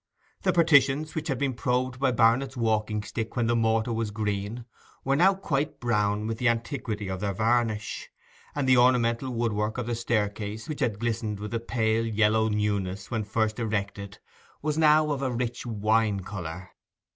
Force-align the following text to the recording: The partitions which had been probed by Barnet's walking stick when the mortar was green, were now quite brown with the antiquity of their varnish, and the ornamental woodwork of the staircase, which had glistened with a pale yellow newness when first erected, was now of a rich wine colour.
The 0.41 0.51
partitions 0.51 1.13
which 1.13 1.27
had 1.27 1.37
been 1.37 1.53
probed 1.53 1.99
by 1.99 2.11
Barnet's 2.11 2.57
walking 2.57 3.03
stick 3.03 3.35
when 3.35 3.45
the 3.45 3.55
mortar 3.55 3.93
was 3.93 4.09
green, 4.09 4.65
were 5.03 5.15
now 5.15 5.35
quite 5.35 5.79
brown 5.79 6.25
with 6.25 6.39
the 6.39 6.49
antiquity 6.49 7.07
of 7.07 7.19
their 7.19 7.35
varnish, 7.35 8.09
and 8.55 8.67
the 8.67 8.77
ornamental 8.77 9.29
woodwork 9.29 9.77
of 9.77 9.85
the 9.85 9.93
staircase, 9.93 10.67
which 10.67 10.79
had 10.79 10.97
glistened 10.97 11.39
with 11.39 11.53
a 11.53 11.59
pale 11.59 12.03
yellow 12.03 12.49
newness 12.49 13.11
when 13.11 13.23
first 13.23 13.59
erected, 13.59 14.17
was 14.63 14.75
now 14.75 15.11
of 15.11 15.21
a 15.21 15.29
rich 15.31 15.67
wine 15.67 16.21
colour. 16.21 16.71